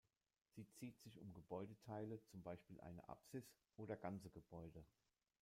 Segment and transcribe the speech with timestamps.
[0.55, 3.43] Sie zieht sich um Gebäudeteile, zum Beispiel eine Apsis
[3.77, 4.83] oder ganze Gebäude.